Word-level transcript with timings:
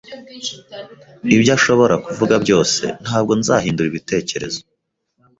Ibyo 1.35 1.51
ashobora 1.57 1.95
kuvuga 2.05 2.35
byose, 2.43 2.83
ntabwo 3.03 3.31
nzahindura 3.39 3.87
ibitekerezo. 3.89 4.59